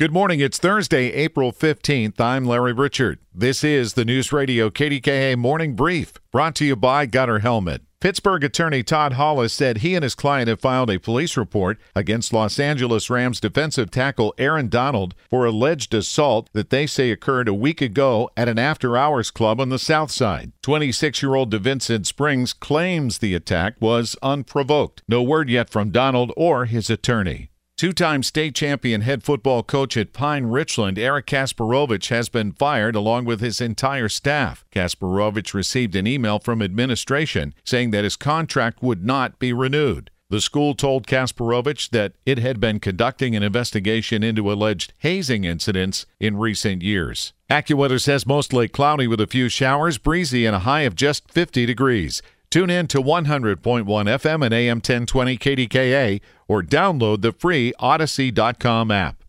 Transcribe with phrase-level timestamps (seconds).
[0.00, 0.40] Good morning.
[0.40, 2.18] It's Thursday, April 15th.
[2.18, 3.18] I'm Larry Richert.
[3.34, 7.82] This is the News Radio KDKA Morning Brief, brought to you by Gutter Helmet.
[8.00, 12.32] Pittsburgh attorney Todd Hollis said he and his client have filed a police report against
[12.32, 17.52] Los Angeles Rams defensive tackle Aaron Donald for alleged assault that they say occurred a
[17.52, 20.52] week ago at an after hours club on the south side.
[20.62, 25.02] 26 year old DeVincent Spriggs claims the attack was unprovoked.
[25.06, 27.49] No word yet from Donald or his attorney.
[27.80, 32.94] Two time state champion head football coach at Pine Richland, Eric Kasperowicz, has been fired
[32.94, 34.66] along with his entire staff.
[34.70, 40.10] Kasperowicz received an email from administration saying that his contract would not be renewed.
[40.28, 46.04] The school told Kasperowicz that it had been conducting an investigation into alleged hazing incidents
[46.20, 47.32] in recent years.
[47.50, 51.64] AccuWeather says mostly cloudy with a few showers, breezy, and a high of just 50
[51.64, 52.20] degrees.
[52.50, 59.19] Tune in to 100.1 FM and AM 1020 KDKA or download the free Audacy.com app.